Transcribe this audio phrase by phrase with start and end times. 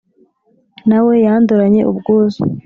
[0.89, 2.43] Na we yandoranye ubwuzu.